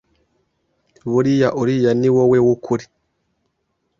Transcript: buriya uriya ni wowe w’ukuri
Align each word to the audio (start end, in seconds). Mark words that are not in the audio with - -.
buriya 1.11 1.49
uriya 1.61 1.91
ni 1.99 2.09
wowe 2.15 2.37
w’ukuri 2.45 2.85